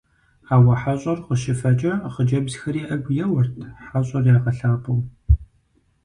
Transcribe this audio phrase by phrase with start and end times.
[0.53, 3.53] Ауэ хьэщӀэр къыщыфэкӀэ хъыджэбзхэри Ӏэгу еуэрт,
[3.87, 4.99] хьэщӀэр ягъэлъапӀэу.